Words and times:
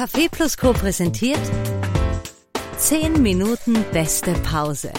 Café 0.00 0.30
Plus 0.30 0.56
Co. 0.56 0.72
präsentiert 0.72 1.38
10 2.78 3.20
Minuten 3.22 3.84
beste 3.92 4.32
Pause. 4.50 4.90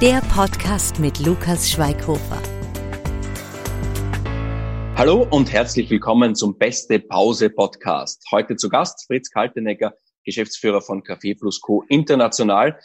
Der 0.00 0.20
Podcast 0.32 1.00
mit 1.00 1.18
Lukas 1.18 1.68
Schweighofer. 1.68 2.40
Hallo 4.94 5.26
und 5.28 5.50
herzlich 5.50 5.90
willkommen 5.90 6.36
zum 6.36 6.56
Beste 6.56 7.00
Pause 7.00 7.50
Podcast. 7.50 8.22
Heute 8.30 8.54
zu 8.54 8.68
Gast 8.68 9.08
Fritz 9.08 9.28
Kaltenegger, 9.28 9.94
Geschäftsführer 10.24 10.82
von 10.82 11.02
Café 11.02 11.36
Plus 11.36 11.60
Co. 11.60 11.82
International. 11.88 12.78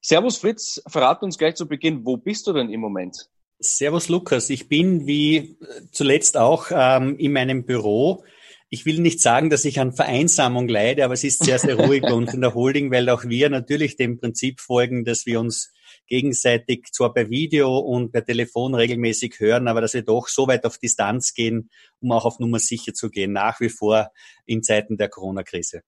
Servus 0.00 0.36
Fritz, 0.36 0.80
verrat 0.86 1.24
uns 1.24 1.38
gleich 1.38 1.56
zu 1.56 1.66
Beginn, 1.66 2.06
wo 2.06 2.18
bist 2.18 2.46
du 2.46 2.52
denn 2.52 2.70
im 2.70 2.78
Moment? 2.78 3.28
Servus 3.58 4.08
Lukas, 4.08 4.48
ich 4.50 4.68
bin 4.68 5.08
wie 5.08 5.58
zuletzt 5.90 6.36
auch 6.36 6.66
ähm, 6.70 7.16
in 7.18 7.32
meinem 7.32 7.64
Büro 7.64 8.22
ich 8.68 8.84
will 8.84 9.00
nicht 9.00 9.20
sagen, 9.20 9.48
dass 9.48 9.64
ich 9.64 9.78
an 9.78 9.92
Vereinsamung 9.92 10.68
leide, 10.68 11.04
aber 11.04 11.14
es 11.14 11.24
ist 11.24 11.44
sehr, 11.44 11.58
sehr 11.58 11.76
ruhig 11.76 12.02
bei 12.02 12.12
uns 12.12 12.34
in 12.34 12.40
der 12.40 12.54
Holding, 12.54 12.90
weil 12.90 13.08
auch 13.08 13.24
wir 13.24 13.48
natürlich 13.48 13.96
dem 13.96 14.18
Prinzip 14.18 14.60
folgen, 14.60 15.04
dass 15.04 15.24
wir 15.24 15.38
uns 15.38 15.72
gegenseitig 16.08 16.86
zwar 16.92 17.12
per 17.12 17.30
Video 17.30 17.78
und 17.78 18.10
per 18.10 18.24
Telefon 18.24 18.74
regelmäßig 18.74 19.38
hören, 19.38 19.68
aber 19.68 19.80
dass 19.80 19.94
wir 19.94 20.02
doch 20.02 20.28
so 20.28 20.48
weit 20.48 20.64
auf 20.64 20.78
Distanz 20.78 21.32
gehen, 21.32 21.70
um 22.00 22.10
auch 22.12 22.24
auf 22.24 22.40
Nummer 22.40 22.58
sicher 22.58 22.92
zu 22.92 23.08
gehen, 23.08 23.32
nach 23.32 23.60
wie 23.60 23.68
vor 23.68 24.10
in 24.46 24.62
Zeiten 24.62 24.96
der 24.96 25.08
Corona-Krise 25.08 25.82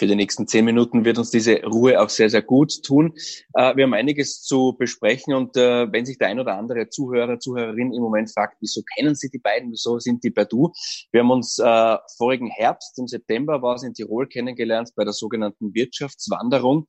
für 0.00 0.06
die 0.06 0.16
nächsten 0.16 0.48
zehn 0.48 0.64
Minuten 0.64 1.04
wird 1.04 1.18
uns 1.18 1.30
diese 1.30 1.62
Ruhe 1.62 2.00
auch 2.00 2.08
sehr, 2.08 2.30
sehr 2.30 2.40
gut 2.40 2.82
tun. 2.82 3.12
Äh, 3.52 3.76
wir 3.76 3.84
haben 3.84 3.92
einiges 3.92 4.42
zu 4.42 4.74
besprechen 4.78 5.34
und 5.34 5.58
äh, 5.58 5.92
wenn 5.92 6.06
sich 6.06 6.16
der 6.16 6.28
ein 6.28 6.40
oder 6.40 6.56
andere 6.56 6.88
Zuhörer, 6.88 7.38
Zuhörerin 7.38 7.92
im 7.92 8.00
Moment 8.00 8.32
fragt, 8.32 8.56
wieso 8.60 8.80
kennen 8.96 9.14
Sie 9.14 9.28
die 9.28 9.38
beiden, 9.38 9.70
wieso 9.70 9.98
sind 9.98 10.24
die 10.24 10.30
bei 10.30 10.46
Du? 10.46 10.72
Wir 11.12 11.20
haben 11.20 11.30
uns 11.30 11.58
äh, 11.58 11.96
vorigen 12.16 12.48
Herbst, 12.48 12.98
im 12.98 13.08
September 13.08 13.60
war 13.60 13.74
es 13.74 13.82
in 13.82 13.92
Tirol 13.92 14.26
kennengelernt 14.26 14.88
bei 14.96 15.04
der 15.04 15.12
sogenannten 15.12 15.74
Wirtschaftswanderung, 15.74 16.86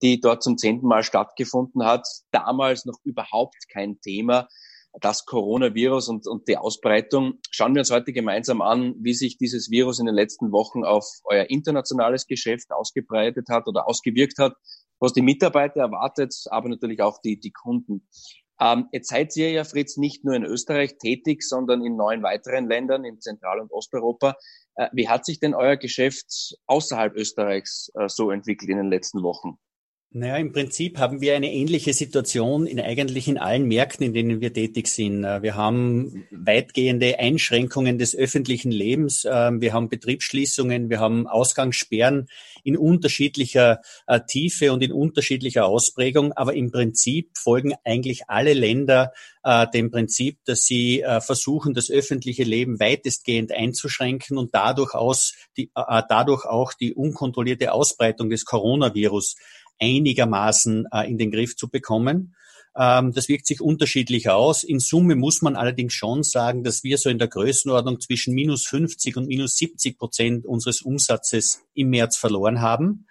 die 0.00 0.18
dort 0.18 0.42
zum 0.42 0.56
zehnten 0.56 0.86
Mal 0.86 1.02
stattgefunden 1.02 1.84
hat. 1.84 2.08
Damals 2.30 2.86
noch 2.86 2.98
überhaupt 3.04 3.68
kein 3.70 4.00
Thema 4.00 4.48
das 5.00 5.24
Coronavirus 5.26 6.08
und, 6.08 6.26
und 6.26 6.48
die 6.48 6.56
Ausbreitung. 6.56 7.38
Schauen 7.50 7.74
wir 7.74 7.80
uns 7.80 7.90
heute 7.90 8.12
gemeinsam 8.12 8.62
an, 8.62 8.94
wie 9.00 9.14
sich 9.14 9.38
dieses 9.38 9.70
Virus 9.70 9.98
in 9.98 10.06
den 10.06 10.14
letzten 10.14 10.52
Wochen 10.52 10.84
auf 10.84 11.04
euer 11.24 11.50
internationales 11.50 12.26
Geschäft 12.26 12.70
ausgebreitet 12.70 13.48
hat 13.50 13.66
oder 13.66 13.88
ausgewirkt 13.88 14.38
hat, 14.38 14.54
was 15.00 15.12
die 15.12 15.22
Mitarbeiter 15.22 15.80
erwartet, 15.80 16.34
aber 16.50 16.68
natürlich 16.68 17.02
auch 17.02 17.20
die, 17.20 17.38
die 17.38 17.50
Kunden. 17.50 18.06
Ähm, 18.60 18.88
jetzt 18.92 19.08
seid 19.08 19.36
ihr 19.36 19.50
ja, 19.50 19.64
Fritz, 19.64 19.96
nicht 19.96 20.24
nur 20.24 20.34
in 20.34 20.44
Österreich 20.44 20.96
tätig, 20.98 21.42
sondern 21.42 21.84
in 21.84 21.96
neun 21.96 22.22
weiteren 22.22 22.68
Ländern 22.68 23.04
in 23.04 23.20
Zentral- 23.20 23.60
und 23.60 23.72
Osteuropa. 23.72 24.36
Äh, 24.76 24.88
wie 24.92 25.08
hat 25.08 25.24
sich 25.24 25.40
denn 25.40 25.54
euer 25.54 25.76
Geschäft 25.76 26.54
außerhalb 26.66 27.16
Österreichs 27.16 27.90
äh, 27.94 28.08
so 28.08 28.30
entwickelt 28.30 28.70
in 28.70 28.76
den 28.76 28.90
letzten 28.90 29.22
Wochen? 29.22 29.58
Naja, 30.16 30.36
im 30.36 30.52
Prinzip 30.52 30.98
haben 30.98 31.20
wir 31.20 31.34
eine 31.34 31.52
ähnliche 31.52 31.92
Situation 31.92 32.68
in 32.68 32.78
eigentlich 32.78 33.26
in 33.26 33.36
allen 33.36 33.66
Märkten, 33.66 34.06
in 34.06 34.12
denen 34.12 34.40
wir 34.40 34.52
tätig 34.52 34.86
sind. 34.86 35.24
Äh, 35.24 35.42
wir 35.42 35.56
haben 35.56 36.24
weitgehende 36.30 37.18
Einschränkungen 37.18 37.98
des 37.98 38.14
öffentlichen 38.14 38.70
Lebens. 38.70 39.26
Ähm, 39.28 39.60
wir 39.60 39.72
haben 39.72 39.88
Betriebsschließungen. 39.88 40.88
Wir 40.88 41.00
haben 41.00 41.26
Ausgangssperren 41.26 42.28
in 42.62 42.76
unterschiedlicher 42.76 43.80
äh, 44.06 44.20
Tiefe 44.24 44.72
und 44.72 44.84
in 44.84 44.92
unterschiedlicher 44.92 45.66
Ausprägung. 45.66 46.32
Aber 46.32 46.54
im 46.54 46.70
Prinzip 46.70 47.36
folgen 47.36 47.74
eigentlich 47.82 48.28
alle 48.28 48.52
Länder 48.52 49.10
äh, 49.42 49.66
dem 49.74 49.90
Prinzip, 49.90 50.38
dass 50.44 50.64
sie 50.64 51.04
versuchen, 51.20 51.74
das 51.74 51.90
öffentliche 51.90 52.44
Leben 52.44 52.78
weitestgehend 52.78 53.50
einzuschränken 53.50 54.38
und 54.38 54.54
dadurch, 54.54 54.94
aus 54.94 55.34
die, 55.56 55.70
dadurch 55.74 56.46
auch 56.46 56.72
die 56.72 56.94
unkontrollierte 56.94 57.72
Ausbreitung 57.72 58.30
des 58.30 58.44
Coronavirus 58.44 59.34
einigermaßen 59.80 60.86
äh, 60.92 61.08
in 61.08 61.18
den 61.18 61.30
Griff 61.30 61.56
zu 61.56 61.68
bekommen. 61.68 62.34
Ähm, 62.76 63.12
das 63.12 63.28
wirkt 63.28 63.46
sich 63.46 63.60
unterschiedlich 63.60 64.28
aus. 64.28 64.64
In 64.64 64.80
Summe 64.80 65.14
muss 65.14 65.42
man 65.42 65.56
allerdings 65.56 65.94
schon 65.94 66.22
sagen, 66.22 66.64
dass 66.64 66.82
wir 66.82 66.98
so 66.98 67.08
in 67.08 67.18
der 67.18 67.28
Größenordnung 67.28 68.00
zwischen 68.00 68.34
minus 68.34 68.66
50 68.66 69.16
und 69.16 69.28
minus 69.28 69.56
70 69.56 69.98
Prozent 69.98 70.46
unseres 70.46 70.82
Umsatzes 70.82 71.62
im 71.74 71.90
März 71.90 72.16
verloren 72.16 72.60
haben. 72.60 73.06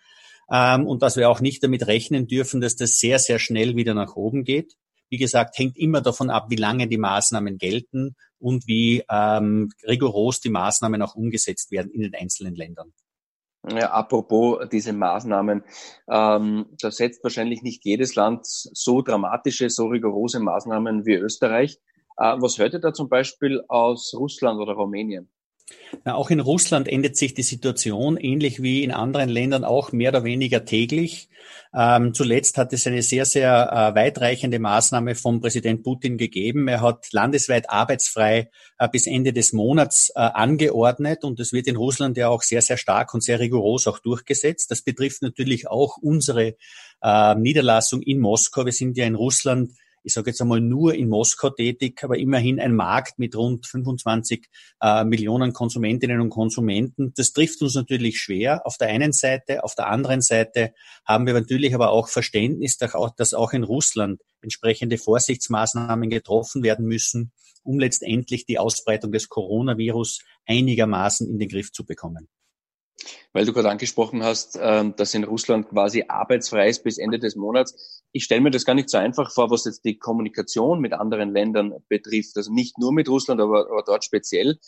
Ähm, 0.52 0.86
und 0.86 1.02
dass 1.02 1.16
wir 1.16 1.30
auch 1.30 1.40
nicht 1.40 1.64
damit 1.64 1.88
rechnen 1.88 2.28
dürfen, 2.28 2.60
dass 2.60 2.76
das 2.76 2.98
sehr, 2.98 3.20
sehr 3.20 3.40
schnell 3.40 3.76
wieder 3.76 3.94
nach 3.94 4.16
oben 4.16 4.44
geht. 4.44 4.76
Wie 5.10 5.18
gesagt, 5.18 5.58
hängt 5.58 5.78
immer 5.78 6.02
davon 6.02 6.30
ab, 6.30 6.48
wie 6.50 6.56
lange 6.56 6.88
die 6.88 6.98
Maßnahmen 6.98 7.58
gelten 7.58 8.16
und 8.40 8.68
wie 8.68 9.04
ähm, 9.10 9.70
rigoros 9.88 10.42
die 10.42 10.50
Maßnahmen 10.50 11.02
auch 11.02 11.16
umgesetzt 11.16 11.72
werden 11.72 11.92
in 11.92 12.02
den 12.02 12.16
einzelnen 12.16 12.56
Ländern. 12.56 12.94
Ja, 13.70 13.92
apropos 13.92 14.68
diese 14.70 14.92
Maßnahmen, 14.92 15.64
ähm, 16.10 16.66
da 16.82 16.92
setzt 16.92 17.24
wahrscheinlich 17.24 17.62
nicht 17.62 17.86
jedes 17.86 18.16
Land 18.16 18.46
so 18.46 19.02
dramatische, 19.02 19.70
so 19.70 19.88
rigorose 19.88 20.42
Maßnahmen 20.42 21.06
wie 21.06 21.16
Österreich. 21.16 21.80
Äh, 22.18 22.36
was 22.40 22.58
hört 22.58 22.74
ihr 22.74 22.80
da 22.80 22.94
zum 22.94 23.08
Beispiel 23.08 23.64
aus 23.70 24.14
Russland 24.18 24.60
oder 24.60 24.74
Rumänien? 24.74 25.30
Na, 26.04 26.16
auch 26.16 26.30
in 26.30 26.40
Russland 26.40 26.88
endet 26.88 27.18
sich 27.18 27.34
die 27.34 27.44
Situation 27.44 28.18
ähnlich 28.18 28.62
wie 28.62 28.84
in 28.84 28.92
anderen 28.92 29.30
Ländern 29.30 29.64
auch 29.64 29.92
mehr 29.92 30.10
oder 30.10 30.24
weniger 30.24 30.66
täglich. 30.66 31.30
Ähm, 31.76 32.14
zuletzt 32.14 32.58
hat 32.58 32.74
es 32.74 32.86
eine 32.88 33.02
sehr, 33.02 33.26
sehr 33.26 33.72
äh, 33.72 33.96
weitreichende 33.96 34.60
Maßnahme 34.60 35.16
vom 35.16 35.42
Präsident 35.42 35.84
Putin 35.84 36.18
gegeben. 36.18 36.68
Er 36.68 36.82
hat 36.82 37.12
landesweit 37.12 37.70
arbeitsfrei 37.70 38.50
äh, 38.78 38.90
bis 38.90 39.08
Ende 39.08 39.34
des 39.34 39.54
Monats 39.54 40.12
äh, 40.16 40.20
angeordnet 40.20 41.24
und 41.24 41.40
das 41.40 41.52
wird 41.52 41.68
in 41.68 41.76
Russland 41.76 42.18
ja 42.18 42.30
auch 42.30 42.44
sehr, 42.44 42.62
sehr 42.62 42.78
stark 42.78 43.14
und 43.14 43.24
sehr 43.24 43.40
rigoros 43.40 43.88
auch 43.88 44.00
durchgesetzt. 44.00 44.72
Das 44.72 44.82
betrifft 44.82 45.22
natürlich 45.22 45.68
auch 45.68 45.98
unsere 45.98 46.56
äh, 47.02 47.36
Niederlassung 47.36 48.02
in 48.02 48.20
Moskau. 48.20 48.66
Wir 48.66 48.72
sind 48.72 48.98
ja 48.98 49.06
in 49.06 49.16
Russland 49.16 49.72
ich 50.04 50.14
sage 50.14 50.32
jetzt 50.32 50.42
einmal 50.42 50.60
nur 50.60 50.94
in 50.94 51.10
Moskau 51.10 51.50
tätig, 51.50 52.04
aber 52.04 52.18
immerhin 52.18 52.60
ein 52.60 52.76
Markt 52.76 53.20
mit 53.20 53.36
rund 53.36 53.66
25 53.66 54.48
äh, 54.82 55.04
Millionen 55.06 55.54
Konsumentinnen 55.54 56.20
und 56.20 56.30
Konsumenten. 56.30 57.14
Das 57.16 57.32
trifft 57.32 57.62
uns 57.62 57.76
natürlich 57.76 58.20
schwer 58.20 58.66
auf 58.66 58.78
der 58.78 58.90
einen 58.90 59.14
Seite. 59.14 59.64
Auf 59.64 59.76
der 59.76 59.88
anderen 59.88 60.22
Seite 60.22 60.74
haben 61.06 61.26
wir 61.26 61.34
natürlich 61.34 61.74
aber 61.74 61.92
auch 61.92 62.10
Verständnis, 62.10 62.78
dass 62.78 63.34
auch, 63.34 63.54
in 63.54 63.64
Russland 63.64 64.22
entsprechende 64.42 64.98
Vorsichtsmaßnahmen 64.98 66.10
getroffen 66.10 66.64
werden 66.64 66.86
müssen, 66.86 67.32
um 67.64 67.80
letztendlich 67.80 68.46
die 68.46 68.60
Ausbreitung 68.60 69.12
des 69.12 69.30
Coronavirus 69.30 70.20
einigermaßen 70.46 71.30
in 71.30 71.40
den 71.40 71.50
Griff 71.50 71.72
zu 71.72 71.86
bekommen. 71.86 72.28
Weil 73.32 73.46
du 73.46 73.54
gerade 73.54 73.70
angesprochen 73.70 74.24
hast, 74.24 74.58
ähm, 74.62 74.96
dass 74.96 75.14
in 75.14 75.24
Russland 75.24 75.70
quasi 75.70 76.06
arbeitsfrei 76.08 76.70
ist 76.70 76.84
bis 76.84 76.98
Ende 76.98 77.20
des 77.20 77.36
Monats. 77.36 78.03
Ich 78.14 78.24
stelle 78.24 78.42
mir 78.42 78.52
das 78.52 78.64
gar 78.64 78.76
nicht 78.76 78.90
so 78.90 78.98
einfach 78.98 79.32
vor, 79.32 79.50
was 79.50 79.66
jetzt 79.66 79.84
die 79.84 79.98
Kommunikation 79.98 80.80
mit 80.80 80.94
anderen 80.94 81.34
Ländern 81.34 81.74
betrifft. 81.90 82.38
Also 82.38 82.54
nicht 82.54 82.78
nur 82.78 82.94
mit 82.94 83.10
Russland, 83.10 83.42
aber, 83.42 83.70
aber 83.70 83.84
dort 83.86 84.06
speziell. 84.06 84.60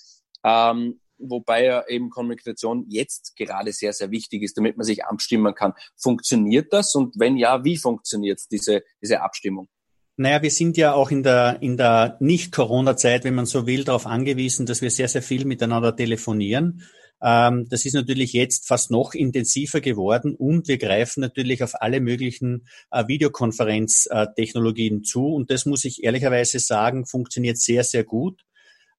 Ähm, 0.44 1.00
wobei 1.18 1.66
ja 1.66 1.88
eben 1.88 2.10
Kommunikation 2.10 2.86
jetzt 2.90 3.36
gerade 3.38 3.72
sehr, 3.72 3.94
sehr 3.94 4.12
wichtig 4.12 4.44
ist, 4.44 4.58
damit 4.58 4.78
man 4.78 4.84
sich 4.84 5.06
abstimmen 5.06 5.56
kann. 5.56 5.74
Funktioniert 5.96 6.74
das? 6.74 6.94
Und 6.96 7.16
wenn 7.18 7.38
ja, 7.38 7.64
wie 7.64 7.78
funktioniert 7.78 8.42
diese, 8.52 8.84
diese 9.02 9.22
Abstimmung? 9.22 9.70
Naja, 10.18 10.42
wir 10.42 10.52
sind 10.52 10.78
ja 10.78 10.94
auch 10.94 11.12
in 11.12 11.24
der, 11.24 11.58
in 11.62 11.76
der 11.76 12.18
Nicht-Corona-Zeit, 12.22 13.26
wenn 13.26 13.36
man 13.36 13.46
so 13.46 13.68
will, 13.68 13.84
darauf 13.84 14.06
angewiesen, 14.06 14.66
dass 14.66 14.82
wir 14.82 14.90
sehr, 14.90 15.10
sehr 15.10 15.22
viel 15.22 15.46
miteinander 15.46 15.96
telefonieren. 15.96 16.84
Ähm, 17.22 17.68
das 17.70 17.86
ist 17.86 17.94
natürlich 17.94 18.34
jetzt 18.34 18.68
fast 18.68 18.92
noch 18.92 19.14
intensiver 19.14 19.82
geworden 19.82 20.36
und 20.36 20.68
wir 20.68 20.78
greifen 20.78 21.22
natürlich 21.22 21.64
auf 21.64 21.82
alle 21.82 22.02
möglichen 22.02 22.68
äh, 22.92 23.08
Videokonferenztechnologien 23.08 25.04
zu 25.04 25.28
und 25.28 25.50
das 25.50 25.66
muss 25.66 25.86
ich 25.86 26.04
ehrlicherweise 26.04 26.60
sagen, 26.60 27.06
funktioniert 27.06 27.58
sehr, 27.58 27.84
sehr 27.84 28.04
gut. 28.04 28.42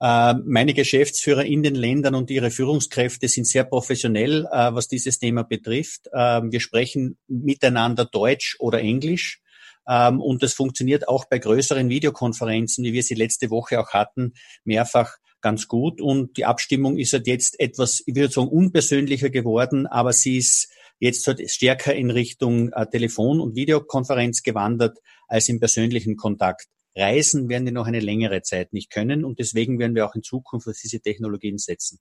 Ähm, 0.01 0.43
meine 0.47 0.75
Geschäftsführer 0.75 1.45
in 1.45 1.63
den 1.63 1.75
Ländern 1.75 2.15
und 2.15 2.31
ihre 2.31 2.51
Führungskräfte 2.51 3.29
sind 3.29 3.47
sehr 3.47 3.65
professionell, 3.65 4.47
äh, 4.51 4.75
was 4.75 4.89
dieses 4.89 5.19
Thema 5.19 5.43
betrifft. 5.43 6.09
Ähm, 6.15 6.53
wir 6.53 6.61
sprechen 6.61 7.19
miteinander 7.29 8.05
Deutsch 8.07 8.57
oder 8.59 8.81
Englisch. 8.81 9.41
und 9.89 10.43
das 10.43 10.53
funktioniert 10.53 11.07
auch 11.07 11.27
bei 11.27 11.39
größeren 11.39 11.89
Videokonferenzen, 11.89 12.83
wie 12.83 12.93
wir 12.93 13.05
sie 13.05 13.15
letzte 13.15 13.51
Woche 13.51 13.79
auch 13.79 13.91
hatten, 13.91 14.33
mehrfach 14.65 15.19
ganz 15.41 15.69
gut. 15.69 16.01
Und 16.01 16.37
die 16.37 16.45
Abstimmung 16.45 16.99
ist 16.99 17.13
halt 17.13 17.27
jetzt 17.27 17.59
etwas, 17.61 18.03
ich 18.07 18.15
würde 18.15 18.33
sagen, 18.33 18.49
unpersönlicher 18.49 19.31
geworden, 19.31 19.87
aber 19.87 20.13
sie 20.13 20.39
ist 20.39 20.69
jetzt 20.99 21.27
halt 21.27 21.51
stärker 21.51 21.95
in 21.95 22.11
Richtung 22.11 22.73
äh, 22.73 22.87
Telefon- 22.87 23.41
und 23.41 23.55
Videokonferenz 23.55 24.43
gewandert 24.43 24.99
als 25.29 25.49
im 25.49 25.61
persönlichen 25.61 26.17
Kontakt. 26.17 26.67
Reisen 26.97 27.49
werden 27.49 27.67
wir 27.67 27.73
noch 27.73 27.87
eine 27.87 28.01
längere 28.01 28.43
Zeit 28.43 28.73
nicht 28.73 28.91
können 28.91 29.25
und 29.25 29.39
deswegen 29.39 29.79
werden 29.79 29.95
wir 29.95 30.07
auch 30.07 30.15
in 30.15 30.23
Zukunft 30.23 30.67
auf 30.67 30.77
diese 30.83 31.01
Technologien 31.01 31.59
setzen. 31.59 31.99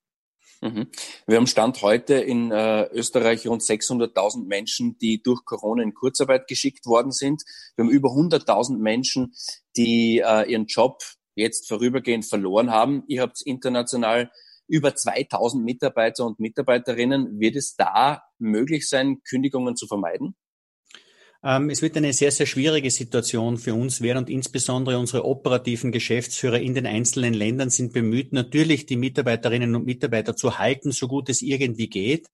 Mhm. 0.62 0.88
Wir 1.28 1.38
haben 1.38 1.48
Stand 1.48 1.82
heute 1.82 2.16
in 2.16 2.52
äh, 2.52 2.86
Österreich 2.94 3.46
rund 3.46 3.62
600.000 3.62 4.48
Menschen, 4.48 4.98
die 4.98 5.22
durch 5.22 5.44
Corona 5.44 5.84
in 5.84 5.94
Kurzarbeit 5.94 6.48
geschickt 6.48 6.86
worden 6.86 7.12
sind. 7.12 7.44
Wir 7.76 7.84
haben 7.84 7.92
über 7.92 8.10
100.000 8.10 8.78
Menschen, 8.78 9.34
die 9.76 10.24
äh, 10.26 10.50
ihren 10.50 10.66
Job 10.66 11.04
jetzt 11.36 11.68
vorübergehend 11.68 12.26
verloren 12.26 12.72
haben. 12.72 13.04
Ihr 13.08 13.22
habt 13.22 13.42
international 13.42 14.32
über 14.68 14.96
2000 14.96 15.64
Mitarbeiter 15.64 16.26
und 16.26 16.40
Mitarbeiterinnen. 16.40 17.40
Wird 17.40 17.56
es 17.56 17.76
da 17.76 18.24
möglich 18.40 18.90
sein, 18.90 19.22
Kündigungen 19.28 19.76
zu 19.76 19.88
vermeiden? 19.88 20.36
Ähm, 21.44 21.70
es 21.70 21.82
wird 21.84 21.96
eine 21.98 22.14
sehr, 22.14 22.32
sehr 22.32 22.48
schwierige 22.48 22.90
Situation 22.90 23.58
für 23.58 23.76
uns 23.76 24.02
werden 24.02 24.20
und 24.20 24.30
insbesondere 24.30 24.98
unsere 24.98 25.26
operativen 25.26 25.92
Geschäftsführer 25.92 26.60
in 26.60 26.74
den 26.74 26.88
einzelnen 26.88 27.36
Ländern 27.36 27.70
sind 27.70 27.94
bemüht, 27.94 28.34
natürlich 28.34 28.88
die 28.88 28.96
Mitarbeiterinnen 28.96 29.76
und 29.76 29.86
Mitarbeiter 29.86 30.36
zu 30.36 30.58
halten, 30.58 30.92
so 30.92 31.08
gut 31.08 31.30
es 31.30 31.44
irgendwie 31.44 31.88
geht 31.88 32.30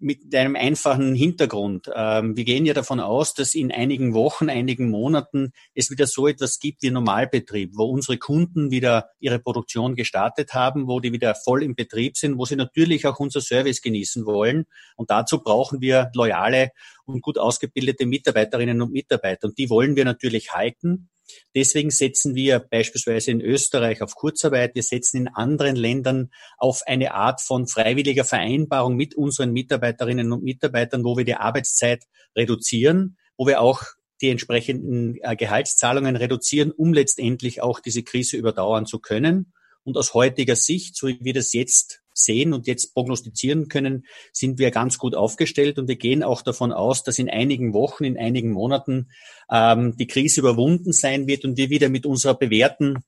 mit 0.00 0.34
einem 0.34 0.56
einfachen 0.56 1.14
Hintergrund. 1.14 1.90
Ähm, 1.94 2.36
wir 2.36 2.44
gehen 2.44 2.64
ja 2.64 2.72
davon 2.74 3.00
aus, 3.00 3.34
dass 3.34 3.54
in 3.54 3.70
einigen 3.70 4.14
Wochen, 4.14 4.48
einigen 4.48 4.90
Monaten 4.90 5.52
es 5.74 5.90
wieder 5.90 6.06
so 6.06 6.26
etwas 6.26 6.58
gibt 6.58 6.82
wie 6.82 6.90
Normalbetrieb, 6.90 7.72
wo 7.76 7.84
unsere 7.84 8.16
Kunden 8.16 8.70
wieder 8.70 9.10
ihre 9.20 9.38
Produktion 9.38 9.94
gestartet 9.94 10.54
haben, 10.54 10.88
wo 10.88 11.00
die 11.00 11.12
wieder 11.12 11.34
voll 11.34 11.62
im 11.62 11.74
Betrieb 11.74 12.16
sind, 12.16 12.38
wo 12.38 12.46
sie 12.46 12.56
natürlich 12.56 13.06
auch 13.06 13.20
unser 13.20 13.42
Service 13.42 13.82
genießen 13.82 14.24
wollen. 14.24 14.64
Und 14.96 15.10
dazu 15.10 15.42
brauchen 15.42 15.80
wir 15.80 16.10
loyale 16.14 16.70
und 17.04 17.22
gut 17.22 17.38
ausgebildete 17.38 18.06
Mitarbeiterinnen 18.06 18.80
und 18.80 18.92
Mitarbeiter. 18.92 19.48
Und 19.48 19.58
die 19.58 19.68
wollen 19.68 19.96
wir 19.96 20.04
natürlich 20.04 20.52
halten. 20.52 21.10
Deswegen 21.54 21.90
setzen 21.90 22.34
wir 22.34 22.58
beispielsweise 22.58 23.30
in 23.30 23.40
Österreich 23.40 24.02
auf 24.02 24.14
Kurzarbeit. 24.14 24.74
Wir 24.74 24.82
setzen 24.82 25.18
in 25.18 25.28
anderen 25.28 25.76
Ländern 25.76 26.30
auf 26.58 26.82
eine 26.86 27.14
Art 27.14 27.40
von 27.40 27.66
freiwilliger 27.66 28.24
Vereinbarung 28.24 28.96
mit 28.96 29.14
unseren 29.14 29.52
Mitarbeiterinnen 29.52 30.32
und 30.32 30.42
Mitarbeitern, 30.42 31.04
wo 31.04 31.16
wir 31.16 31.24
die 31.24 31.34
Arbeitszeit 31.34 32.04
reduzieren, 32.36 33.16
wo 33.36 33.46
wir 33.46 33.60
auch 33.60 33.82
die 34.20 34.28
entsprechenden 34.28 35.16
äh, 35.22 35.34
Gehaltszahlungen 35.36 36.16
reduzieren, 36.16 36.70
um 36.70 36.92
letztendlich 36.92 37.62
auch 37.62 37.80
diese 37.80 38.02
Krise 38.02 38.36
überdauern 38.36 38.86
zu 38.86 38.98
können. 38.98 39.52
Und 39.82 39.96
aus 39.96 40.12
heutiger 40.12 40.56
Sicht, 40.56 40.96
so 40.96 41.08
wie 41.08 41.18
wir 41.22 41.32
das 41.32 41.52
jetzt 41.52 42.02
sehen 42.24 42.52
und 42.52 42.66
jetzt 42.66 42.94
prognostizieren 42.94 43.68
können, 43.68 44.04
sind 44.32 44.58
wir 44.58 44.70
ganz 44.70 44.98
gut 44.98 45.14
aufgestellt 45.14 45.78
und 45.78 45.88
wir 45.88 45.96
gehen 45.96 46.22
auch 46.22 46.42
davon 46.42 46.72
aus, 46.72 47.02
dass 47.02 47.18
in 47.18 47.30
einigen 47.30 47.72
Wochen, 47.72 48.04
in 48.04 48.18
einigen 48.18 48.52
Monaten 48.52 49.10
ähm, 49.50 49.96
die 49.96 50.06
Krise 50.06 50.40
überwunden 50.40 50.92
sein 50.92 51.26
wird 51.26 51.44
und 51.44 51.56
wir 51.56 51.70
wieder 51.70 51.88
mit 51.88 52.06
unserer 52.06 52.34
bewährten 52.34 52.98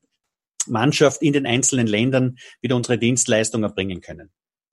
Mannschaft 0.67 1.23
in 1.23 1.33
den 1.33 1.47
einzelnen 1.47 1.87
Ländern 1.87 2.37
wieder 2.61 2.77
unsere 2.77 2.99
Dienstleistung 2.99 3.63
erbringen 3.63 4.01
können. 4.01 4.31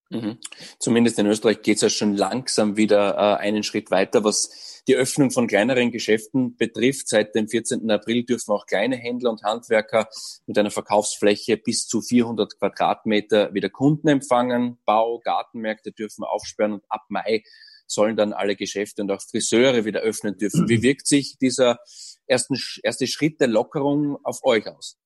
Mhm. 0.09 0.37
Zumindest 0.79 1.19
in 1.19 1.27
Österreich 1.27 1.61
geht 1.61 1.75
es 1.75 1.81
ja 1.81 1.89
schon 1.89 2.15
langsam 2.15 2.77
wieder 2.77 3.15
äh, 3.15 3.43
einen 3.43 3.63
Schritt 3.63 3.91
weiter, 3.91 4.23
was 4.23 4.78
die 4.89 4.95
Öffnung 4.95 5.29
von 5.29 5.47
kleineren 5.47 5.91
Geschäften 5.91 6.57
betrifft. 6.57 7.09
Seit 7.09 7.35
dem 7.35 7.47
14. 7.47 7.89
April 7.91 8.23
dürfen 8.23 8.51
auch 8.51 8.65
kleine 8.65 8.95
Händler 8.97 9.29
und 9.29 9.43
Handwerker 9.43 10.09
mit 10.47 10.57
einer 10.57 10.71
Verkaufsfläche 10.71 11.57
bis 11.57 11.85
zu 11.85 12.01
400 12.01 12.57
Quadratmeter 12.57 13.53
wieder 13.53 13.69
Kunden 13.69 14.07
empfangen. 14.07 14.79
Bau, 14.85 15.19
Gartenmärkte 15.19 15.91
dürfen 15.91 16.23
aufsperren 16.23 16.73
und 16.73 16.83
ab 16.89 17.03
Mai 17.09 17.43
sollen 17.85 18.17
dann 18.17 18.33
alle 18.33 18.55
Geschäfte 18.55 19.03
und 19.03 19.11
auch 19.11 19.21
Friseure 19.21 19.85
wieder 19.85 19.99
öffnen 19.99 20.37
dürfen. 20.37 20.67
Wie 20.67 20.81
wirkt 20.81 21.05
sich 21.05 21.37
dieser 21.39 21.77
ersten, 22.25 22.57
erste 22.81 23.05
Schritt 23.05 23.39
der 23.39 23.47
Lockerung 23.47 24.17
auf 24.23 24.43
euch 24.43 24.67
aus? 24.67 24.97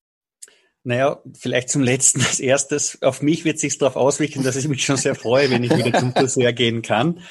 Naja, 0.86 1.22
vielleicht 1.34 1.70
zum 1.70 1.82
Letzten 1.82 2.22
als 2.22 2.40
erstes. 2.42 3.02
Auf 3.02 3.22
mich 3.22 3.46
wird 3.46 3.58
sich 3.60 3.78
darauf 3.78 3.96
auswirken, 3.96 4.44
dass 4.44 4.58
ich 4.58 4.68
mich 4.68 4.84
schon 4.84 4.98
sehr 4.98 5.16
freue, 5.16 5.50
wenn 5.50 5.64
ich 5.64 5.76
wieder 5.76 5.98
zum 5.98 6.14
Friseur 6.14 6.52
gehen 6.52 6.82
kann. 6.82 7.22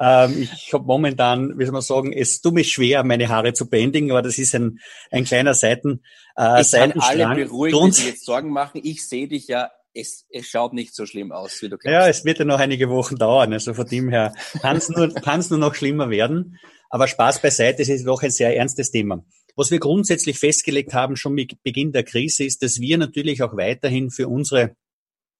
Ähm, 0.00 0.42
ich 0.42 0.72
habe 0.72 0.84
momentan, 0.84 1.58
wie 1.58 1.64
soll 1.64 1.72
man 1.72 1.82
sagen, 1.82 2.12
es 2.12 2.40
tut 2.40 2.54
mir 2.54 2.64
schwer, 2.64 3.04
meine 3.04 3.28
Haare 3.28 3.52
zu 3.52 3.68
bändigen, 3.68 4.10
aber 4.10 4.22
das 4.22 4.38
ist 4.38 4.54
ein, 4.54 4.78
ein 5.10 5.24
kleiner 5.24 5.54
Seiten. 5.54 6.02
Äh, 6.36 6.62
ich 6.62 6.70
kann 6.70 6.92
alle 6.92 7.34
beruhigen, 7.34 7.86
die 7.86 7.92
sich 7.92 8.06
jetzt 8.06 8.24
Sorgen 8.24 8.50
machen. 8.50 8.80
Ich 8.82 9.06
sehe 9.06 9.28
dich 9.28 9.46
ja 9.46 9.70
es, 9.92 10.26
es 10.30 10.46
schaut 10.46 10.72
nicht 10.72 10.94
so 10.94 11.06
schlimm 11.06 11.32
aus, 11.32 11.60
wie 11.62 11.68
du 11.68 11.76
glaubst. 11.76 11.92
Ja, 11.92 12.08
es 12.08 12.24
wird 12.24 12.38
ja 12.38 12.44
noch 12.44 12.60
einige 12.60 12.88
Wochen 12.88 13.16
dauern. 13.16 13.52
Also 13.52 13.74
von 13.74 13.86
dem 13.86 14.08
her 14.08 14.32
kann 14.60 14.76
es 14.76 14.88
nur, 14.88 15.12
kann's 15.14 15.50
nur 15.50 15.58
noch 15.58 15.74
schlimmer 15.74 16.10
werden. 16.10 16.58
Aber 16.90 17.06
Spaß 17.06 17.42
beiseite, 17.42 17.82
es 17.82 17.88
ist 17.88 18.06
doch 18.06 18.22
ein 18.22 18.30
sehr 18.30 18.56
ernstes 18.56 18.90
Thema. 18.90 19.24
Was 19.56 19.70
wir 19.70 19.78
grundsätzlich 19.78 20.38
festgelegt 20.38 20.94
haben, 20.94 21.16
schon 21.16 21.34
mit 21.34 21.62
Beginn 21.62 21.92
der 21.92 22.04
Krise, 22.04 22.44
ist, 22.44 22.62
dass 22.62 22.80
wir 22.80 22.98
natürlich 22.98 23.42
auch 23.42 23.56
weiterhin 23.56 24.10
für 24.10 24.28
unsere 24.28 24.76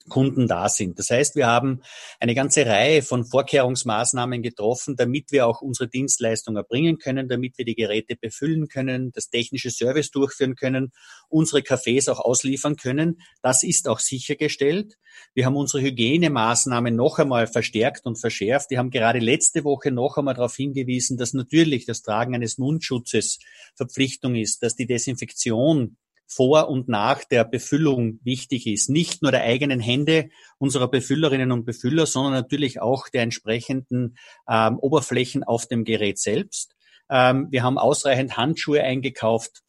Kunden 0.08 0.48
da 0.48 0.68
sind. 0.68 0.98
Das 0.98 1.10
heißt, 1.10 1.36
wir 1.36 1.46
haben 1.46 1.82
eine 2.18 2.34
ganze 2.34 2.64
Reihe 2.64 3.02
von 3.02 3.24
Vorkehrungsmaßnahmen 3.24 4.42
getroffen, 4.42 4.96
damit 4.96 5.30
wir 5.30 5.46
auch 5.46 5.60
unsere 5.60 5.88
Dienstleistung 5.88 6.56
erbringen 6.56 6.98
können, 6.98 7.28
damit 7.28 7.58
wir 7.58 7.64
die 7.64 7.74
Geräte 7.74 8.16
befüllen 8.16 8.68
können, 8.68 9.12
das 9.12 9.28
technische 9.28 9.70
Service 9.70 10.10
durchführen 10.10 10.56
können, 10.56 10.92
unsere 11.28 11.60
Cafés 11.60 12.10
auch 12.10 12.20
ausliefern 12.20 12.76
können. 12.76 13.20
Das 13.42 13.62
ist 13.62 13.88
auch 13.88 13.98
sichergestellt. 13.98 14.96
Wir 15.34 15.44
haben 15.44 15.56
unsere 15.56 15.82
Hygienemaßnahmen 15.82 16.96
noch 16.96 17.18
einmal 17.18 17.46
verstärkt 17.46 18.06
und 18.06 18.18
verschärft. 18.18 18.70
Wir 18.70 18.78
haben 18.78 18.90
gerade 18.90 19.18
letzte 19.18 19.64
Woche 19.64 19.90
noch 19.90 20.16
einmal 20.16 20.34
darauf 20.34 20.56
hingewiesen, 20.56 21.18
dass 21.18 21.34
natürlich 21.34 21.84
das 21.84 22.02
Tragen 22.02 22.34
eines 22.34 22.58
Mundschutzes 22.58 23.38
Verpflichtung 23.74 24.34
ist, 24.34 24.62
dass 24.62 24.76
die 24.76 24.86
Desinfektion 24.86 25.96
vor 26.30 26.68
und 26.68 26.88
nach 26.88 27.24
der 27.24 27.44
Befüllung 27.44 28.20
wichtig 28.22 28.66
ist. 28.66 28.88
Nicht 28.88 29.20
nur 29.20 29.32
der 29.32 29.42
eigenen 29.42 29.80
Hände 29.80 30.30
unserer 30.58 30.88
Befüllerinnen 30.88 31.50
und 31.50 31.64
Befüller, 31.64 32.06
sondern 32.06 32.34
natürlich 32.34 32.80
auch 32.80 33.08
der 33.08 33.22
entsprechenden 33.22 34.16
ähm, 34.48 34.78
Oberflächen 34.78 35.42
auf 35.42 35.66
dem 35.66 35.84
Gerät 35.84 36.18
selbst. 36.18 36.76
Ähm, 37.10 37.48
wir 37.50 37.64
haben 37.64 37.78
ausreichend 37.78 38.36
Handschuhe 38.36 38.82
eingekauft. 38.82 39.62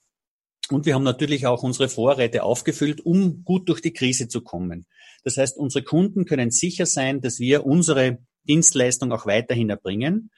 Und 0.69 0.85
wir 0.85 0.93
haben 0.93 1.03
natürlich 1.03 1.47
auch 1.47 1.63
unsere 1.63 1.89
Vorräte 1.89 2.43
aufgefüllt, 2.43 3.01
um 3.01 3.43
gut 3.43 3.67
durch 3.67 3.81
die 3.81 3.91
Krise 3.91 4.27
zu 4.27 4.41
kommen. 4.41 4.85
Das 5.23 5.37
heißt, 5.37 5.57
unsere 5.57 5.83
Kunden 5.83 6.25
können 6.25 6.51
sicher 6.51 6.85
sein, 6.85 7.21
dass 7.21 7.39
wir 7.39 7.65
unsere 7.65 8.19
Dienstleistung 8.47 9.11
auch 9.11 9.25
weiterhin 9.25 9.69
erbringen. 9.69 10.31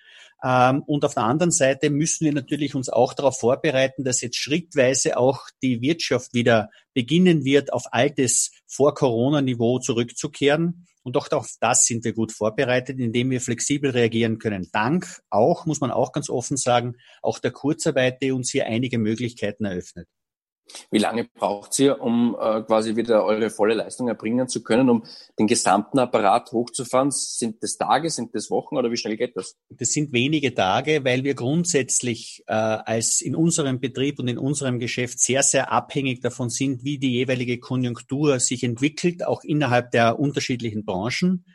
Ähm, 0.44 0.84
und 0.86 1.06
auf 1.06 1.14
der 1.14 1.24
anderen 1.24 1.52
Seite 1.52 1.90
müssen 1.90 2.26
wir 2.26 2.34
natürlich 2.34 2.76
uns 2.76 2.90
auch 2.90 3.14
darauf 3.14 3.40
vorbereiten, 3.40 4.04
dass 4.04 4.22
jetzt 4.22 4.38
schrittweise 4.38 5.18
auch 5.18 5.44
die 5.62 5.82
Wirtschaft 5.82 6.34
wieder 6.34 6.70
beginnen 6.94 7.46
wird, 7.46 7.72
auf 7.72 7.84
altes 7.92 8.52
Vor-Corona-Niveau 8.68 9.80
zurückzukehren. 9.80 10.86
Und 11.02 11.18
auch 11.18 11.30
auf 11.32 11.50
das 11.60 11.86
sind 11.86 12.04
wir 12.06 12.14
gut 12.14 12.32
vorbereitet, 12.32 13.00
indem 13.00 13.30
wir 13.30 13.42
flexibel 13.42 13.92
reagieren 13.92 14.38
können. 14.38 14.70
Dank 14.72 15.22
auch, 15.30 15.66
muss 15.66 15.82
man 15.82 15.92
auch 15.92 16.12
ganz 16.12 16.30
offen 16.30 16.58
sagen, 16.58 16.96
auch 17.22 17.40
der 17.40 17.52
Kurzarbeit, 17.52 18.22
die 18.22 18.32
uns 18.32 18.52
hier 18.52 18.68
einige 18.68 18.98
Möglichkeiten 18.98 19.66
eröffnet. 19.66 20.08
Wie 20.92 20.98
lange 20.98 21.26
braucht 21.26 21.78
ihr, 21.80 22.02
um 22.02 22.36
äh, 22.40 22.62
quasi 22.62 22.96
wieder 22.96 23.26
eure 23.26 23.50
volle 23.50 23.74
Leistung 23.74 24.08
erbringen 24.08 24.48
zu 24.48 24.64
können, 24.64 24.90
um 24.90 25.04
den 25.38 25.48
gesamten 25.48 26.00
Apparat 26.00 26.52
hochzufahren? 26.52 27.12
Sind 27.12 27.62
das 27.62 27.78
Tage, 27.78 28.10
sind 28.10 28.34
das 28.34 28.50
Wochen 28.50 28.78
oder 28.78 28.90
wie 28.92 28.98
schnell 28.98 29.18
geht 29.18 29.36
das? 29.36 29.58
Das 29.70 29.90
sind 29.90 30.14
wenige 30.14 30.54
Tage, 30.54 31.04
weil 31.04 31.24
wir 31.24 31.36
grundsätzlich 31.36 32.44
äh, 32.48 32.54
als 32.54 33.22
in 33.22 33.36
unserem 33.36 33.80
Betrieb 33.80 34.20
und 34.20 34.28
in 34.28 34.38
unserem 34.38 34.80
Geschäft 34.80 35.20
sehr, 35.20 35.44
sehr 35.44 35.72
abhängig 35.72 36.22
davon 36.22 36.50
sind, 36.50 36.84
wie 36.84 36.98
die 36.98 37.12
jeweilige 37.12 37.60
Konjunktur 37.60 38.40
sich 38.40 38.64
entwickelt, 38.64 39.26
auch 39.26 39.44
innerhalb 39.44 39.92
der 39.92 40.20
unterschiedlichen 40.20 40.86
Branchen. 40.86 41.46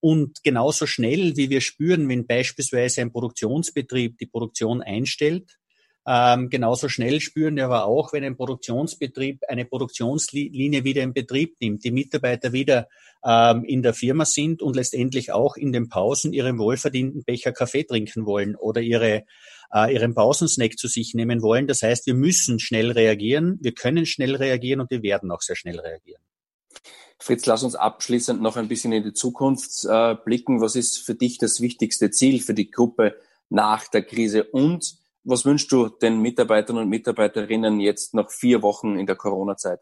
Und 0.00 0.42
genauso 0.42 0.86
schnell, 0.86 1.36
wie 1.36 1.48
wir 1.50 1.60
spüren, 1.60 2.08
wenn 2.08 2.26
beispielsweise 2.26 3.02
ein 3.02 3.12
Produktionsbetrieb 3.12 4.18
die 4.18 4.26
Produktion 4.26 4.82
einstellt, 4.82 5.58
ähm, 6.06 6.50
genauso 6.50 6.88
schnell 6.88 7.20
spüren 7.20 7.56
wir 7.56 7.66
aber 7.66 7.84
auch, 7.84 8.12
wenn 8.12 8.24
ein 8.24 8.36
Produktionsbetrieb 8.36 9.42
eine 9.48 9.64
Produktionslinie 9.64 10.82
wieder 10.82 11.02
in 11.02 11.12
Betrieb 11.12 11.56
nimmt, 11.60 11.84
die 11.84 11.92
Mitarbeiter 11.92 12.52
wieder 12.52 12.88
ähm, 13.24 13.64
in 13.64 13.82
der 13.82 13.94
Firma 13.94 14.24
sind 14.24 14.62
und 14.62 14.74
letztendlich 14.74 15.30
auch 15.30 15.56
in 15.56 15.72
den 15.72 15.88
Pausen 15.88 16.32
ihren 16.32 16.58
wohlverdienten 16.58 17.22
Becher 17.22 17.52
Kaffee 17.52 17.84
trinken 17.84 18.26
wollen 18.26 18.56
oder 18.56 18.80
ihre, 18.80 19.24
äh, 19.72 19.94
ihren 19.94 20.14
Pausensnack 20.14 20.76
zu 20.76 20.88
sich 20.88 21.14
nehmen 21.14 21.40
wollen. 21.40 21.68
Das 21.68 21.82
heißt, 21.82 22.06
wir 22.06 22.14
müssen 22.14 22.58
schnell 22.58 22.90
reagieren, 22.90 23.58
wir 23.60 23.72
können 23.72 24.04
schnell 24.04 24.34
reagieren 24.34 24.80
und 24.80 24.90
wir 24.90 25.02
werden 25.02 25.30
auch 25.30 25.42
sehr 25.42 25.56
schnell 25.56 25.78
reagieren. 25.78 26.22
Fritz, 27.20 27.46
lass 27.46 27.62
uns 27.62 27.76
abschließend 27.76 28.42
noch 28.42 28.56
ein 28.56 28.66
bisschen 28.66 28.90
in 28.90 29.04
die 29.04 29.12
Zukunft 29.12 29.84
äh, 29.84 30.16
blicken. 30.16 30.60
Was 30.60 30.74
ist 30.74 30.98
für 30.98 31.14
dich 31.14 31.38
das 31.38 31.60
wichtigste 31.60 32.10
Ziel 32.10 32.40
für 32.40 32.54
die 32.54 32.72
Gruppe 32.72 33.14
nach 33.48 33.86
der 33.86 34.02
Krise 34.02 34.42
und 34.42 34.96
was 35.24 35.44
wünschst 35.44 35.70
du 35.72 35.88
den 35.88 36.20
Mitarbeitern 36.20 36.78
und 36.78 36.88
Mitarbeiterinnen 36.88 37.80
jetzt 37.80 38.14
nach 38.14 38.30
vier 38.30 38.62
Wochen 38.62 38.96
in 38.96 39.06
der 39.06 39.16
Corona-Zeit? 39.16 39.80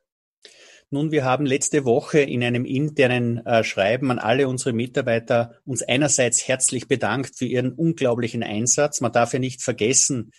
Nun, 0.92 1.12
wir 1.12 1.24
haben 1.24 1.46
letzte 1.46 1.84
Woche 1.84 2.18
in 2.18 2.42
einem 2.42 2.64
internen 2.64 3.46
äh, 3.46 3.62
Schreiben 3.62 4.10
an 4.10 4.18
alle 4.18 4.48
unsere 4.48 4.72
Mitarbeiter 4.72 5.54
uns 5.64 5.82
einerseits 5.82 6.48
herzlich 6.48 6.88
bedankt 6.88 7.36
für 7.36 7.44
ihren 7.44 7.72
unglaublichen 7.72 8.42
Einsatz. 8.42 9.00
Man 9.00 9.12
darf 9.12 9.32
ja 9.32 9.38
nicht 9.38 9.62
vergessen, 9.62 10.32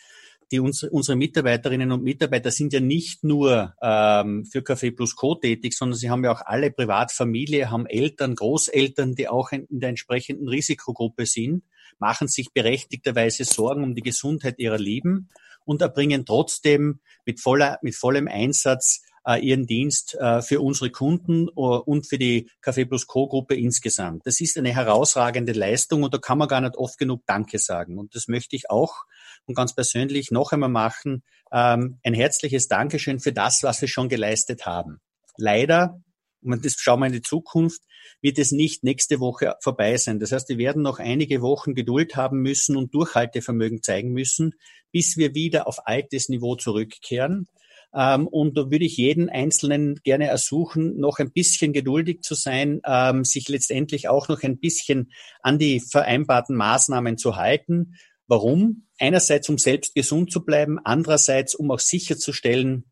die 0.51 0.59
uns, 0.59 0.83
unsere 0.83 1.15
Mitarbeiterinnen 1.15 1.93
und 1.93 2.03
Mitarbeiter 2.03 2.51
sind 2.51 2.73
ja 2.73 2.81
nicht 2.81 3.23
nur 3.23 3.73
ähm, 3.81 4.45
für 4.45 4.59
Café 4.59 4.93
Plus 4.93 5.15
Co. 5.15 5.35
tätig, 5.35 5.73
sondern 5.73 5.97
sie 5.97 6.09
haben 6.09 6.25
ja 6.25 6.33
auch 6.33 6.41
alle 6.41 6.69
Privatfamilie, 6.69 7.71
haben 7.71 7.85
Eltern, 7.85 8.35
Großeltern, 8.35 9.15
die 9.15 9.29
auch 9.29 9.53
in, 9.53 9.63
in 9.67 9.79
der 9.79 9.89
entsprechenden 9.89 10.49
Risikogruppe 10.49 11.25
sind 11.25 11.63
machen 12.01 12.27
sich 12.27 12.51
berechtigterweise 12.51 13.45
Sorgen 13.45 13.83
um 13.83 13.95
die 13.95 14.01
Gesundheit 14.01 14.59
ihrer 14.59 14.79
Lieben 14.79 15.29
und 15.63 15.81
erbringen 15.81 16.25
trotzdem 16.25 16.99
mit, 17.25 17.39
voller, 17.39 17.77
mit 17.81 17.95
vollem 17.95 18.27
Einsatz 18.27 19.01
äh, 19.25 19.39
ihren 19.39 19.67
Dienst 19.67 20.15
äh, 20.15 20.41
für 20.41 20.61
unsere 20.61 20.89
Kunden 20.89 21.47
äh, 21.47 21.51
und 21.51 22.07
für 22.09 22.17
die 22.17 22.49
Café 22.63 22.85
Plus 22.85 23.05
Co. 23.05 23.27
Gruppe 23.27 23.55
insgesamt. 23.55 24.25
Das 24.25 24.41
ist 24.41 24.57
eine 24.57 24.73
herausragende 24.73 25.53
Leistung 25.53 26.03
und 26.03 26.13
da 26.13 26.17
kann 26.17 26.39
man 26.39 26.47
gar 26.47 26.61
nicht 26.61 26.75
oft 26.75 26.97
genug 26.97 27.21
Danke 27.27 27.59
sagen. 27.59 27.99
Und 27.99 28.15
das 28.15 28.27
möchte 28.27 28.55
ich 28.55 28.69
auch 28.69 29.05
und 29.45 29.55
ganz 29.55 29.75
persönlich 29.75 30.31
noch 30.31 30.51
einmal 30.51 30.69
machen. 30.69 31.23
Ähm, 31.51 31.99
ein 32.03 32.13
herzliches 32.15 32.67
Dankeschön 32.67 33.19
für 33.19 33.31
das, 33.31 33.61
was 33.63 33.79
wir 33.81 33.87
schon 33.87 34.09
geleistet 34.09 34.65
haben. 34.65 34.99
Leider 35.37 36.01
und 36.43 36.65
das 36.65 36.75
schauen 36.77 36.99
wir 36.99 37.07
in 37.07 37.13
die 37.13 37.21
Zukunft, 37.21 37.81
wird 38.21 38.39
es 38.39 38.51
nicht 38.51 38.83
nächste 38.83 39.19
Woche 39.19 39.55
vorbei 39.61 39.97
sein. 39.97 40.19
Das 40.19 40.31
heißt, 40.31 40.49
wir 40.49 40.57
werden 40.57 40.81
noch 40.81 40.99
einige 40.99 41.41
Wochen 41.41 41.75
Geduld 41.75 42.15
haben 42.15 42.41
müssen 42.41 42.75
und 42.75 42.93
Durchhaltevermögen 42.93 43.83
zeigen 43.83 44.11
müssen, 44.11 44.55
bis 44.91 45.17
wir 45.17 45.35
wieder 45.35 45.67
auf 45.67 45.87
altes 45.87 46.29
Niveau 46.29 46.55
zurückkehren. 46.55 47.47
Ähm, 47.93 48.27
und 48.27 48.57
da 48.57 48.71
würde 48.71 48.85
ich 48.85 48.97
jeden 48.97 49.29
Einzelnen 49.29 49.99
gerne 50.03 50.27
ersuchen, 50.27 50.97
noch 50.97 51.19
ein 51.19 51.31
bisschen 51.31 51.73
geduldig 51.73 52.21
zu 52.21 52.35
sein, 52.35 52.81
ähm, 52.85 53.25
sich 53.25 53.49
letztendlich 53.49 54.07
auch 54.07 54.29
noch 54.29 54.43
ein 54.43 54.59
bisschen 54.59 55.11
an 55.41 55.59
die 55.59 55.79
vereinbarten 55.79 56.55
Maßnahmen 56.55 57.17
zu 57.17 57.35
halten. 57.35 57.95
Warum? 58.27 58.87
Einerseits, 58.97 59.49
um 59.49 59.57
selbst 59.57 59.93
gesund 59.93 60.31
zu 60.31 60.45
bleiben, 60.45 60.79
andererseits, 60.83 61.53
um 61.53 61.69
auch 61.69 61.79
sicherzustellen, 61.79 62.85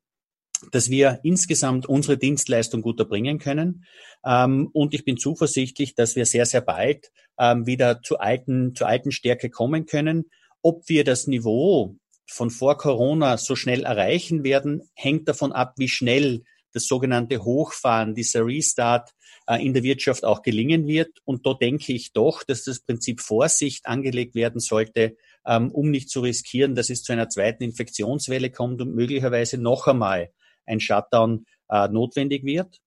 dass 0.72 0.90
wir 0.90 1.20
insgesamt 1.24 1.88
unsere 1.88 2.18
Dienstleistung 2.18 2.82
gut 2.82 3.00
erbringen 3.00 3.40
können. 3.40 3.86
Ähm, 4.26 4.70
und 4.74 4.94
ich 4.94 5.06
bin 5.06 5.18
zuversichtlich, 5.18 5.96
dass 5.96 6.16
wir 6.16 6.26
sehr, 6.26 6.46
sehr 6.46 6.62
bald 6.62 7.12
ähm, 7.40 7.66
wieder 7.66 8.02
zu 8.02 8.20
alten, 8.20 8.76
zu 8.76 8.86
alten 8.86 9.12
Stärke 9.12 9.50
kommen 9.50 9.86
können. 9.86 10.26
Ob 10.62 10.88
wir 10.88 11.04
das 11.04 11.28
Niveau 11.28 11.96
von 12.28 12.50
vor 12.50 12.78
Corona 12.78 13.38
so 13.38 13.56
schnell 13.56 13.84
erreichen 13.84 14.44
werden, 14.44 14.82
hängt 14.94 15.28
davon 15.28 15.52
ab, 15.52 15.74
wie 15.78 15.90
schnell 15.90 16.44
das 16.74 16.86
sogenannte 16.86 17.44
Hochfahren, 17.44 18.14
dieser 18.14 18.46
Restart 18.46 19.10
äh, 19.48 19.66
in 19.66 19.74
der 19.74 19.84
Wirtschaft 19.84 20.24
auch 20.24 20.42
gelingen 20.42 20.86
wird. 20.86 21.18
Und 21.26 21.46
da 21.46 21.54
denke 21.54 21.94
ich 21.94 22.14
doch, 22.14 22.44
dass 22.44 22.64
das 22.64 22.82
Prinzip 22.82 23.22
Vorsicht 23.22 23.86
angelegt 23.86 24.36
werden 24.36 24.60
sollte, 24.60 25.16
ähm, 25.48 25.72
um 25.72 25.90
nicht 25.90 26.10
zu 26.10 26.22
riskieren, 26.22 26.76
dass 26.76 26.90
es 26.90 27.02
zu 27.02 27.14
einer 27.14 27.30
zweiten 27.30 27.64
Infektionswelle 27.64 28.52
kommt 28.52 28.82
und 28.82 28.94
möglicherweise 28.94 29.58
noch 29.58 29.88
einmal 29.88 30.30
ein 30.70 30.80
Shutdown 30.80 31.46
äh, 31.70 31.88
notwendig 31.88 32.44
wird. 32.44 32.80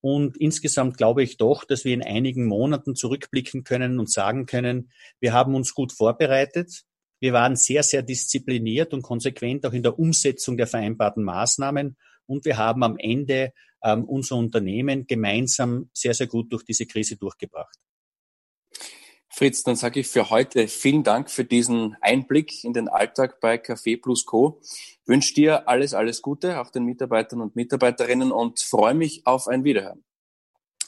Und 0.00 0.36
insgesamt 0.36 0.96
glaube 0.96 1.22
ich 1.22 1.38
doch, 1.38 1.64
dass 1.64 1.84
wir 1.84 1.92
in 1.92 2.02
einigen 2.02 2.46
Monaten 2.46 2.94
zurückblicken 2.94 3.64
können 3.64 3.98
und 3.98 4.10
sagen 4.10 4.46
können, 4.46 4.90
wir 5.20 5.32
haben 5.32 5.54
uns 5.54 5.74
gut 5.74 5.92
vorbereitet. 5.92 6.84
Wir 7.20 7.32
waren 7.32 7.56
sehr, 7.56 7.82
sehr 7.82 8.02
diszipliniert 8.02 8.94
und 8.94 9.02
konsequent 9.02 9.66
auch 9.66 9.72
in 9.72 9.82
der 9.82 9.98
Umsetzung 9.98 10.56
der 10.56 10.68
vereinbarten 10.68 11.24
Maßnahmen. 11.24 11.96
Und 12.26 12.44
wir 12.44 12.58
haben 12.58 12.84
am 12.84 12.96
Ende 12.96 13.52
ähm, 13.82 14.04
unser 14.04 14.36
Unternehmen 14.36 15.06
gemeinsam 15.06 15.90
sehr, 15.92 16.14
sehr 16.14 16.28
gut 16.28 16.52
durch 16.52 16.64
diese 16.64 16.86
Krise 16.86 17.16
durchgebracht. 17.16 17.78
Fritz, 19.38 19.62
dann 19.62 19.76
sage 19.76 20.00
ich 20.00 20.08
für 20.08 20.30
heute 20.30 20.66
vielen 20.66 21.04
Dank 21.04 21.30
für 21.30 21.44
diesen 21.44 21.96
Einblick 22.00 22.64
in 22.64 22.72
den 22.72 22.88
Alltag 22.88 23.38
bei 23.40 23.54
Café 23.54 23.96
Plus 24.00 24.26
Co. 24.26 24.60
Wünsche 25.06 25.32
dir 25.32 25.68
alles, 25.68 25.94
alles 25.94 26.22
Gute, 26.22 26.60
auch 26.60 26.70
den 26.70 26.84
Mitarbeitern 26.84 27.40
und 27.40 27.54
Mitarbeiterinnen 27.54 28.32
und 28.32 28.58
freue 28.58 28.94
mich 28.94 29.24
auf 29.28 29.46
ein 29.46 29.62
Wiederhören. 29.62 30.02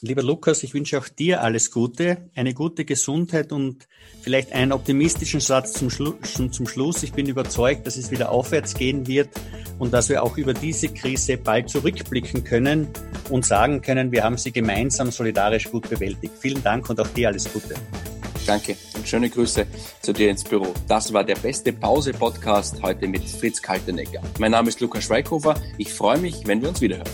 Lieber 0.01 0.21
Lukas, 0.21 0.63
ich 0.63 0.73
wünsche 0.73 0.97
auch 0.97 1.07
dir 1.07 1.41
alles 1.41 1.71
Gute, 1.71 2.29
eine 2.35 2.53
gute 2.53 2.83
Gesundheit 2.83 3.53
und 3.53 3.87
vielleicht 4.21 4.51
einen 4.51 4.73
optimistischen 4.73 5.39
Satz 5.39 5.71
zum, 5.71 5.89
Schlu 5.89 6.15
zum 6.23 6.67
Schluss. 6.67 7.03
Ich 7.03 7.13
bin 7.13 7.29
überzeugt, 7.29 7.87
dass 7.87 7.95
es 7.95 8.11
wieder 8.11 8.31
aufwärts 8.31 8.73
gehen 8.73 9.07
wird 9.07 9.29
und 9.79 9.93
dass 9.93 10.09
wir 10.09 10.23
auch 10.23 10.37
über 10.37 10.53
diese 10.53 10.89
Krise 10.89 11.37
bald 11.37 11.69
zurückblicken 11.69 12.43
können 12.43 12.89
und 13.29 13.45
sagen 13.45 13.81
können, 13.81 14.11
wir 14.11 14.25
haben 14.25 14.37
sie 14.37 14.51
gemeinsam 14.51 15.09
solidarisch 15.09 15.71
gut 15.71 15.89
bewältigt. 15.89 16.33
Vielen 16.37 16.61
Dank 16.61 16.89
und 16.89 16.99
auch 16.99 17.07
dir 17.07 17.29
alles 17.29 17.49
Gute. 17.53 17.75
Danke 18.45 18.75
und 18.95 19.07
schöne 19.07 19.29
Grüße 19.29 19.65
zu 20.01 20.13
dir 20.13 20.29
ins 20.29 20.43
Büro. 20.43 20.73
Das 20.87 21.13
war 21.13 21.23
der 21.23 21.35
beste 21.35 21.73
Pause-Podcast 21.73 22.81
heute 22.81 23.07
mit 23.07 23.23
Fritz 23.23 23.61
Kaltenegger. 23.61 24.21
Mein 24.39 24.51
Name 24.51 24.69
ist 24.69 24.79
Lukas 24.81 25.03
Schweighofer. 25.03 25.55
Ich 25.77 25.93
freue 25.93 26.17
mich, 26.17 26.45
wenn 26.45 26.61
wir 26.61 26.69
uns 26.69 26.81
wiederhören. 26.81 27.09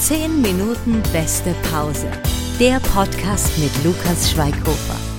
10 0.00 0.40
Minuten 0.40 1.02
beste 1.12 1.54
Pause. 1.70 2.08
Der 2.58 2.80
Podcast 2.80 3.58
mit 3.58 3.72
Lukas 3.84 4.30
Schweighofer. 4.30 5.09